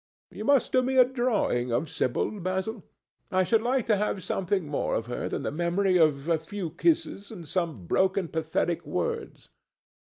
[0.31, 2.83] You must do me a drawing of Sibyl, Basil.
[3.29, 6.71] I should like to have something more of her than the memory of a few
[6.71, 9.49] kisses and some broken pathetic words."